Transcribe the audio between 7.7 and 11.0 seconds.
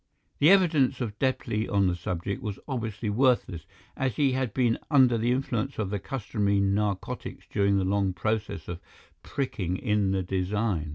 the long process of pricking in the design.